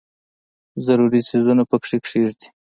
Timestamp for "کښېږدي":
2.03-2.47